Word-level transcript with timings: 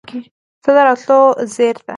ستا 0.61 0.69
د 0.75 0.77
راتلو 0.87 1.19
زیري 1.53 1.73
ته 1.85 1.89